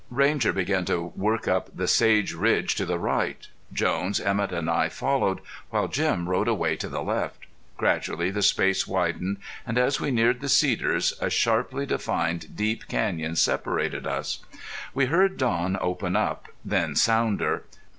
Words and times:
Ranger 0.09 0.51
began 0.51 0.83
to 0.85 1.13
work 1.15 1.47
up 1.47 1.69
the 1.77 1.87
sage 1.87 2.33
ridge 2.33 2.73
to 2.73 2.87
the 2.87 2.97
right. 2.97 3.47
Jones, 3.71 4.19
Emett 4.19 4.51
and 4.51 4.67
I 4.67 4.89
followed, 4.89 5.41
while 5.69 5.87
Jim 5.87 6.27
rode 6.27 6.47
away 6.47 6.75
to 6.77 6.89
the 6.89 7.03
left. 7.03 7.41
Gradually 7.77 8.31
the 8.31 8.41
space 8.41 8.87
widened, 8.87 9.37
and 9.63 9.77
as 9.77 9.99
we 10.01 10.09
neared 10.09 10.41
the 10.41 10.49
cedars, 10.49 11.13
a 11.21 11.29
sharply 11.29 11.85
defined, 11.85 12.55
deep 12.57 12.87
canyon 12.87 13.35
separated 13.35 14.07
us. 14.07 14.39
We 14.95 15.05
heard 15.05 15.37
Don 15.37 15.77
open 15.79 16.15
up, 16.15 16.47
then 16.65 16.95
Sounder. 16.95 17.65